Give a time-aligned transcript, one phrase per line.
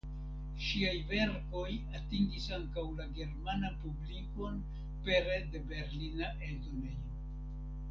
[0.67, 1.65] Ŝiaj verkoj
[1.99, 4.59] atingis ankaŭ la germanan publikon
[5.09, 7.17] pere de berlina eldonejo.